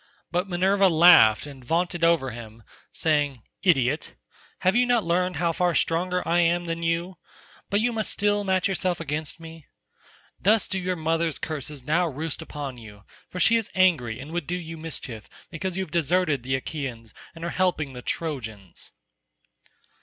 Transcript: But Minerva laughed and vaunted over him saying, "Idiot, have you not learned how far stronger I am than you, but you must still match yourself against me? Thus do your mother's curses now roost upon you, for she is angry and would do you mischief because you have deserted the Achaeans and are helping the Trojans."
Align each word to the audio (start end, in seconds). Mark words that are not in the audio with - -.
But 0.31 0.47
Minerva 0.49 0.87
laughed 0.89 1.45
and 1.45 1.63
vaunted 1.63 2.03
over 2.03 2.31
him 2.31 2.63
saying, 2.91 3.43
"Idiot, 3.61 4.15
have 4.61 4.75
you 4.75 4.83
not 4.87 5.03
learned 5.03 5.35
how 5.35 5.51
far 5.51 5.75
stronger 5.75 6.27
I 6.27 6.39
am 6.39 6.65
than 6.65 6.81
you, 6.81 7.19
but 7.69 7.81
you 7.81 7.93
must 7.93 8.09
still 8.09 8.43
match 8.43 8.67
yourself 8.67 8.99
against 8.99 9.39
me? 9.39 9.67
Thus 10.39 10.67
do 10.67 10.79
your 10.79 10.95
mother's 10.95 11.37
curses 11.37 11.83
now 11.83 12.07
roost 12.07 12.41
upon 12.41 12.79
you, 12.79 13.03
for 13.29 13.39
she 13.39 13.57
is 13.57 13.69
angry 13.75 14.19
and 14.19 14.31
would 14.31 14.47
do 14.47 14.55
you 14.55 14.75
mischief 14.75 15.29
because 15.51 15.77
you 15.77 15.83
have 15.83 15.91
deserted 15.91 16.41
the 16.41 16.55
Achaeans 16.55 17.13
and 17.35 17.45
are 17.45 17.51
helping 17.51 17.93
the 17.93 18.01
Trojans." 18.01 18.93